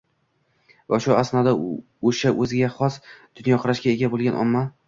[0.93, 1.53] Va shu asnoda
[2.13, 2.99] o‘sha– o‘ziga xos
[3.43, 4.69] dunyoqarashga ega bo‘lgan omma